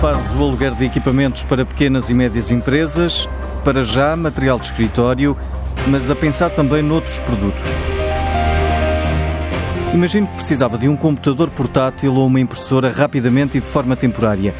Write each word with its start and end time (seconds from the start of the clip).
faz 0.00 0.32
o 0.32 0.44
aluguer 0.44 0.72
de 0.74 0.84
equipamentos 0.84 1.42
para 1.42 1.66
pequenas 1.66 2.08
e 2.08 2.14
médias 2.14 2.52
empresas, 2.52 3.28
para 3.64 3.82
já 3.82 4.14
material 4.14 4.56
de 4.56 4.66
escritório, 4.66 5.36
mas 5.88 6.08
a 6.08 6.14
pensar 6.14 6.50
também 6.50 6.82
noutros 6.82 7.18
produtos. 7.18 7.66
Imagino 9.92 10.28
que 10.28 10.34
precisava 10.34 10.78
de 10.78 10.88
um 10.88 10.94
computador 10.94 11.50
portátil 11.50 12.14
ou 12.14 12.28
uma 12.28 12.38
impressora 12.38 12.90
rapidamente 12.90 13.58
e 13.58 13.60
de 13.60 13.66
forma 13.66 13.96
temporária. 13.96 14.54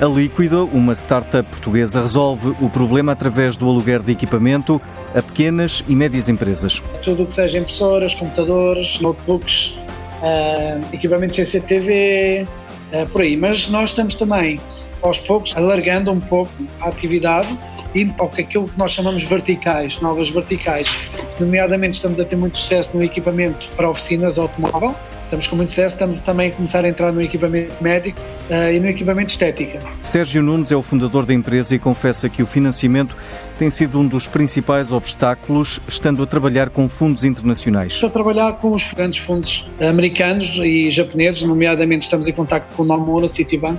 A 0.00 0.06
Líquido, 0.06 0.64
uma 0.72 0.94
startup 0.94 1.46
portuguesa, 1.50 2.00
resolve 2.00 2.56
o 2.58 2.70
problema 2.70 3.12
através 3.12 3.58
do 3.58 3.68
aluguer 3.68 4.00
de 4.00 4.12
equipamento 4.12 4.80
a 5.14 5.20
pequenas 5.20 5.84
e 5.86 5.94
médias 5.94 6.30
empresas. 6.30 6.82
Tudo 7.04 7.24
o 7.24 7.26
que 7.26 7.32
seja 7.34 7.58
impressoras, 7.58 8.14
computadores, 8.14 9.00
notebooks, 9.00 9.76
uh, 10.22 10.94
equipamentos 10.94 11.36
CCTV, 11.36 12.46
uh, 12.92 13.06
por 13.08 13.22
aí. 13.22 13.36
Mas 13.36 13.68
nós 13.68 13.90
estamos 13.90 14.14
também, 14.14 14.60
aos 15.02 15.18
poucos, 15.18 15.56
alargando 15.56 16.10
um 16.10 16.20
pouco 16.20 16.52
a 16.80 16.88
atividade 16.88 17.56
indo 17.94 18.12
para 18.14 18.26
aquilo 18.26 18.68
que 18.68 18.78
nós 18.78 18.92
chamamos 18.92 19.22
verticais, 19.22 20.00
novas 20.00 20.28
verticais. 20.28 20.94
Nomeadamente, 21.40 21.94
estamos 21.94 22.20
a 22.20 22.24
ter 22.24 22.36
muito 22.36 22.58
sucesso 22.58 22.96
no 22.96 23.02
equipamento 23.02 23.68
para 23.76 23.88
oficinas 23.88 24.38
automóvel, 24.38 24.94
Estamos 25.28 25.46
com 25.46 25.56
muito 25.56 25.72
sucesso, 25.72 25.94
estamos 25.94 26.20
também 26.20 26.48
a 26.48 26.52
começar 26.52 26.82
a 26.86 26.88
entrar 26.88 27.12
no 27.12 27.20
equipamento 27.20 27.74
médico 27.82 28.18
uh, 28.48 28.72
e 28.72 28.80
no 28.80 28.86
equipamento 28.86 29.30
estética. 29.30 29.78
Sérgio 30.00 30.42
Nunes 30.42 30.72
é 30.72 30.76
o 30.76 30.80
fundador 30.80 31.26
da 31.26 31.34
empresa 31.34 31.74
e 31.74 31.78
confessa 31.78 32.30
que 32.30 32.42
o 32.42 32.46
financiamento 32.46 33.14
tem 33.58 33.68
sido 33.68 34.00
um 34.00 34.06
dos 34.06 34.26
principais 34.26 34.90
obstáculos, 34.90 35.82
estando 35.86 36.22
a 36.22 36.26
trabalhar 36.26 36.70
com 36.70 36.88
fundos 36.88 37.24
internacionais. 37.24 37.92
Estou 37.92 38.08
a 38.08 38.12
trabalhar 38.12 38.54
com 38.54 38.70
os 38.70 38.94
grandes 38.94 39.18
fundos 39.18 39.68
americanos 39.78 40.58
e 40.64 40.88
japoneses, 40.88 41.42
nomeadamente 41.42 42.04
estamos 42.04 42.26
em 42.26 42.32
contato 42.32 42.72
com 42.72 42.82
o 42.82 42.86
Nomura 42.86 43.28
Citibank, 43.28 43.78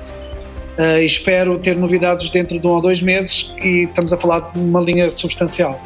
Uh, 0.80 1.04
espero 1.04 1.60
ter 1.60 1.76
novidades 1.76 2.30
dentro 2.30 2.58
de 2.58 2.66
um 2.66 2.70
ou 2.70 2.82
dois 2.82 3.02
meses 3.02 3.54
e 3.62 3.84
estamos 3.84 4.14
a 4.14 4.18
falar 4.18 4.50
de 4.54 4.60
uma 4.60 4.80
linha 4.80 5.10
substancial. 5.10 5.78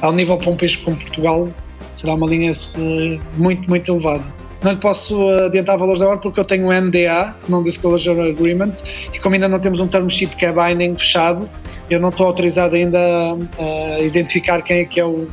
Ao 0.00 0.12
nível 0.12 0.38
para 0.38 0.50
um 0.50 0.56
país 0.56 0.76
como 0.76 0.96
Portugal, 0.96 1.48
será 1.92 2.14
uma 2.14 2.28
linha 2.28 2.52
uh, 2.52 3.20
muito, 3.36 3.68
muito 3.68 3.90
elevada. 3.90 4.39
Não 4.62 4.72
lhe 4.72 4.78
posso 4.78 5.28
adiantar 5.30 5.78
valores 5.78 6.02
agora 6.02 6.18
porque 6.18 6.38
eu 6.38 6.44
tenho 6.44 6.66
um 6.66 6.72
NDA, 6.72 7.34
Non-Disclosure 7.48 8.30
Agreement, 8.30 8.74
e 9.12 9.18
como 9.18 9.34
ainda 9.34 9.48
não 9.48 9.58
temos 9.58 9.80
um 9.80 9.88
term 9.88 10.08
sheet 10.08 10.36
que 10.36 10.44
é 10.44 10.52
binding 10.52 10.94
fechado, 10.96 11.48
eu 11.88 11.98
não 11.98 12.10
estou 12.10 12.26
autorizado 12.26 12.76
ainda 12.76 12.98
a, 12.98 13.94
a 13.96 14.00
identificar 14.02 14.60
quem 14.62 14.80
é 14.80 14.84
que 14.84 15.00
é 15.00 15.04
o, 15.04 15.28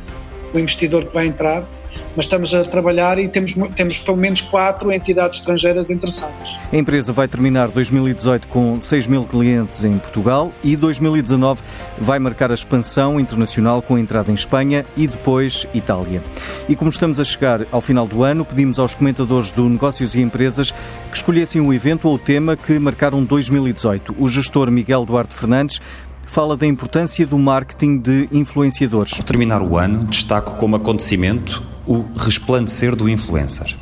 o 0.54 0.58
investidor 0.58 1.04
que 1.04 1.14
vai 1.14 1.26
entrar 1.26 1.68
mas 2.16 2.26
estamos 2.26 2.52
a 2.54 2.64
trabalhar 2.64 3.18
e 3.18 3.28
temos, 3.28 3.54
temos 3.76 3.98
pelo 3.98 4.16
menos 4.16 4.40
quatro 4.40 4.90
entidades 4.92 5.38
estrangeiras 5.38 5.90
interessadas. 5.90 6.56
A 6.72 6.76
empresa 6.76 7.12
vai 7.12 7.28
terminar 7.28 7.68
2018 7.68 8.48
com 8.48 8.78
6 8.78 9.06
mil 9.06 9.24
clientes 9.24 9.84
em 9.84 9.98
Portugal 9.98 10.52
e 10.62 10.76
2019 10.76 11.62
vai 11.98 12.18
marcar 12.18 12.50
a 12.50 12.54
expansão 12.54 13.20
internacional 13.20 13.82
com 13.82 13.96
a 13.96 14.00
entrada 14.00 14.30
em 14.30 14.34
Espanha 14.34 14.84
e 14.96 15.06
depois 15.06 15.66
Itália. 15.74 16.22
E 16.68 16.76
como 16.76 16.90
estamos 16.90 17.20
a 17.20 17.24
chegar 17.24 17.66
ao 17.70 17.80
final 17.80 18.06
do 18.06 18.22
ano, 18.22 18.44
pedimos 18.44 18.78
aos 18.78 18.94
comentadores 18.94 19.50
do 19.50 19.68
Negócios 19.68 20.14
e 20.14 20.20
Empresas 20.20 20.70
que 21.10 21.16
escolhessem 21.16 21.60
o 21.60 21.72
evento 21.72 22.08
ou 22.08 22.14
o 22.14 22.18
tema 22.18 22.56
que 22.56 22.78
marcaram 22.78 23.22
2018. 23.24 24.16
O 24.18 24.28
gestor 24.28 24.70
Miguel 24.70 25.04
Duarte 25.04 25.34
Fernandes 25.34 25.80
fala 26.26 26.56
da 26.56 26.66
importância 26.66 27.26
do 27.26 27.38
marketing 27.38 27.98
de 27.98 28.28
influenciadores. 28.30 29.18
Terminar 29.24 29.62
o 29.62 29.76
ano, 29.76 30.04
destaco 30.04 30.56
como 30.56 30.76
acontecimento 30.76 31.77
o 31.88 32.04
resplandecer 32.16 32.94
do 32.94 33.08
influencer. 33.08 33.74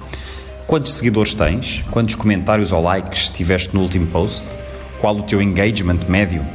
Quantos 0.66 0.94
seguidores 0.94 1.34
tens? 1.34 1.84
Quantos 1.90 2.14
comentários 2.14 2.70
ou 2.70 2.80
likes 2.80 3.28
tiveste 3.28 3.74
no 3.74 3.82
último 3.82 4.06
post? 4.06 4.46
Qual 5.00 5.16
o 5.16 5.22
teu 5.22 5.42
engagement 5.42 6.00
médio? 6.08 6.46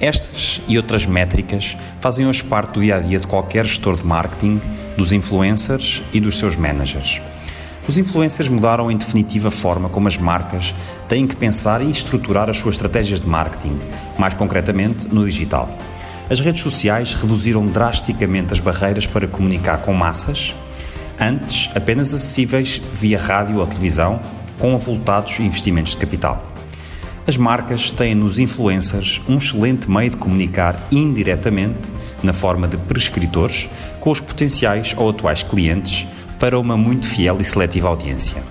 Estas 0.00 0.62
e 0.66 0.76
outras 0.76 1.04
métricas 1.04 1.76
fazem 2.00 2.26
hoje 2.26 2.42
parte 2.42 2.72
do 2.72 2.80
dia 2.80 2.96
a 2.96 3.00
dia 3.00 3.20
de 3.20 3.26
qualquer 3.26 3.66
gestor 3.66 3.96
de 3.96 4.06
marketing, 4.06 4.60
dos 4.96 5.12
influencers 5.12 6.02
e 6.12 6.20
dos 6.20 6.38
seus 6.38 6.56
managers. 6.56 7.20
Os 7.86 7.98
influencers 7.98 8.48
mudaram 8.48 8.90
em 8.90 8.96
definitiva 8.96 9.48
a 9.48 9.50
forma 9.50 9.88
como 9.88 10.08
as 10.08 10.16
marcas 10.16 10.74
têm 11.08 11.26
que 11.26 11.36
pensar 11.36 11.82
e 11.82 11.90
estruturar 11.90 12.48
as 12.48 12.58
suas 12.58 12.76
estratégias 12.76 13.20
de 13.20 13.26
marketing, 13.26 13.78
mais 14.18 14.34
concretamente 14.34 15.08
no 15.08 15.24
digital. 15.24 15.68
As 16.30 16.40
redes 16.40 16.62
sociais 16.62 17.14
reduziram 17.14 17.64
drasticamente 17.64 18.52
as 18.52 18.60
barreiras 18.60 19.06
para 19.06 19.26
comunicar 19.26 19.78
com 19.78 19.94
massas, 19.94 20.54
antes 21.20 21.70
apenas 21.74 22.12
acessíveis 22.12 22.80
via 22.94 23.18
rádio 23.18 23.58
ou 23.58 23.66
televisão, 23.66 24.20
com 24.58 24.74
avultados 24.74 25.38
investimentos 25.40 25.92
de 25.92 25.98
capital. 25.98 26.44
As 27.26 27.36
marcas 27.36 27.92
têm 27.92 28.14
nos 28.14 28.38
influencers 28.38 29.20
um 29.28 29.36
excelente 29.36 29.90
meio 29.90 30.10
de 30.10 30.16
comunicar 30.16 30.82
indiretamente, 30.90 31.92
na 32.22 32.32
forma 32.32 32.66
de 32.66 32.78
prescritores, 32.78 33.68
com 34.00 34.10
os 34.10 34.18
potenciais 34.20 34.94
ou 34.96 35.10
atuais 35.10 35.42
clientes 35.42 36.06
para 36.38 36.58
uma 36.58 36.76
muito 36.76 37.06
fiel 37.06 37.36
e 37.40 37.44
seletiva 37.44 37.88
audiência. 37.88 38.42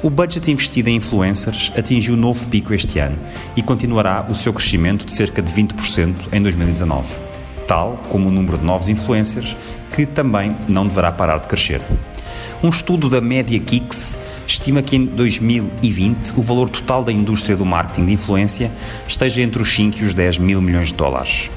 O 0.00 0.10
budget 0.10 0.50
investido 0.50 0.90
em 0.90 0.96
influencers 0.96 1.72
atingiu 1.76 2.14
novo 2.16 2.46
pico 2.46 2.74
este 2.74 2.98
ano 2.98 3.18
e 3.56 3.62
continuará 3.62 4.26
o 4.28 4.34
seu 4.34 4.52
crescimento 4.52 5.06
de 5.06 5.12
cerca 5.12 5.40
de 5.40 5.52
20% 5.52 6.14
em 6.30 6.42
2019, 6.42 7.16
tal 7.66 8.00
como 8.10 8.28
o 8.28 8.30
número 8.30 8.58
de 8.58 8.64
novos 8.64 8.88
influencers, 8.88 9.56
que 9.94 10.04
também 10.04 10.56
não 10.66 10.86
deverá 10.86 11.12
parar 11.12 11.38
de 11.38 11.46
crescer. 11.46 11.80
Um 12.60 12.68
estudo 12.68 13.08
da 13.08 13.20
Media 13.20 13.60
Kicks 13.60 14.18
estima 14.44 14.82
que 14.82 14.96
em 14.96 15.04
2020 15.06 16.32
o 16.36 16.42
valor 16.42 16.68
total 16.68 17.04
da 17.04 17.12
indústria 17.12 17.56
do 17.56 17.64
marketing 17.64 18.06
de 18.06 18.12
influência 18.14 18.72
esteja 19.06 19.40
entre 19.40 19.62
os 19.62 19.72
5 19.72 19.98
e 20.00 20.04
os 20.04 20.12
10 20.12 20.38
mil 20.38 20.60
milhões 20.60 20.88
de 20.88 20.94
dólares. 20.94 21.48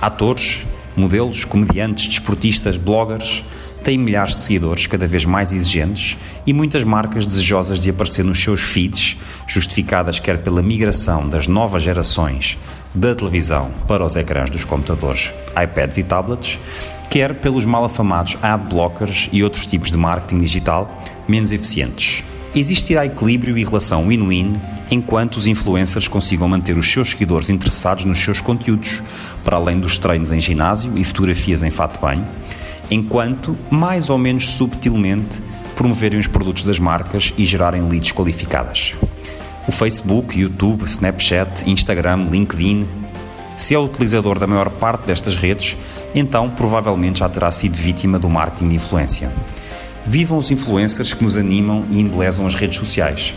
Atores, 0.00 0.66
modelos, 0.96 1.44
comediantes, 1.44 2.08
desportistas, 2.08 2.76
bloggers 2.76 3.44
têm 3.84 3.96
milhares 3.96 4.34
de 4.34 4.40
seguidores 4.40 4.88
cada 4.88 5.06
vez 5.06 5.24
mais 5.24 5.52
exigentes 5.52 6.16
e 6.44 6.52
muitas 6.52 6.82
marcas 6.82 7.24
desejosas 7.24 7.80
de 7.80 7.90
aparecer 7.90 8.24
nos 8.24 8.42
seus 8.42 8.60
feeds, 8.60 9.16
justificadas 9.46 10.18
quer 10.18 10.42
pela 10.42 10.60
migração 10.60 11.28
das 11.28 11.46
novas 11.46 11.84
gerações 11.84 12.58
da 12.96 13.14
televisão 13.14 13.70
para 13.86 14.04
os 14.04 14.16
ecrãs 14.16 14.48
dos 14.48 14.64
computadores, 14.64 15.30
iPads 15.50 15.98
e 15.98 16.02
tablets, 16.02 16.58
quer 17.10 17.34
pelos 17.34 17.66
mal 17.66 17.84
afamados 17.84 18.38
ad 18.42 18.64
blockers 18.64 19.28
e 19.30 19.44
outros 19.44 19.66
tipos 19.66 19.90
de 19.90 19.98
marketing 19.98 20.38
digital 20.38 21.02
menos 21.28 21.52
eficientes. 21.52 22.24
Existirá 22.54 23.04
equilíbrio 23.04 23.58
e 23.58 23.64
relação 23.64 24.08
win-win 24.08 24.58
enquanto 24.90 25.36
os 25.36 25.46
influencers 25.46 26.08
consigam 26.08 26.48
manter 26.48 26.78
os 26.78 26.90
seus 26.90 27.10
seguidores 27.10 27.50
interessados 27.50 28.06
nos 28.06 28.18
seus 28.18 28.40
conteúdos, 28.40 29.02
para 29.44 29.56
além 29.56 29.78
dos 29.78 29.98
treinos 29.98 30.32
em 30.32 30.40
ginásio 30.40 30.96
e 30.96 31.04
fotografias 31.04 31.62
em 31.62 31.70
fato-banho, 31.70 32.26
enquanto, 32.90 33.54
mais 33.70 34.08
ou 34.08 34.16
menos 34.16 34.48
subtilmente, 34.48 35.42
promoverem 35.74 36.18
os 36.18 36.26
produtos 36.26 36.62
das 36.62 36.78
marcas 36.78 37.34
e 37.36 37.44
gerarem 37.44 37.86
leads 37.86 38.12
qualificadas. 38.12 38.94
O 39.68 39.72
Facebook, 39.72 40.38
YouTube, 40.38 40.84
Snapchat, 40.84 41.68
Instagram, 41.68 42.28
LinkedIn. 42.30 42.86
Se 43.56 43.74
é 43.74 43.78
utilizador 43.78 44.38
da 44.38 44.46
maior 44.46 44.70
parte 44.70 45.06
destas 45.06 45.34
redes, 45.34 45.76
então 46.14 46.48
provavelmente 46.50 47.18
já 47.18 47.28
terá 47.28 47.50
sido 47.50 47.74
vítima 47.74 48.18
do 48.18 48.30
marketing 48.30 48.68
de 48.68 48.76
influência. 48.76 49.32
Vivam 50.06 50.38
os 50.38 50.50
influencers 50.52 51.12
que 51.12 51.24
nos 51.24 51.36
animam 51.36 51.84
e 51.90 52.00
embelezam 52.00 52.46
as 52.46 52.54
redes 52.54 52.78
sociais. 52.78 53.34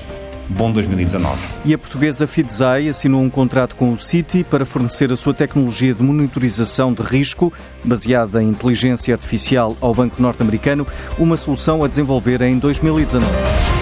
Bom 0.48 0.72
2019. 0.72 1.38
E 1.66 1.74
a 1.74 1.78
portuguesa 1.78 2.28
Fidzai 2.28 2.90
assinou 2.90 3.22
um 3.22 3.30
contrato 3.30 3.76
com 3.76 3.94
o 3.94 3.98
Citi 3.98 4.44
para 4.44 4.66
fornecer 4.66 5.12
a 5.12 5.16
sua 5.16 5.34
tecnologia 5.34 5.94
de 5.94 6.04
monitorização 6.04 6.94
de 6.94 7.02
risco, 7.02 7.54
baseada 7.84 8.42
em 8.42 8.50
inteligência 8.50 9.14
artificial 9.14 9.76
ao 9.80 9.94
banco 9.94 10.22
norte-americano, 10.22 10.86
uma 11.18 11.38
solução 11.38 11.84
a 11.84 11.88
desenvolver 11.88 12.42
em 12.42 12.58
2019. 12.58 13.79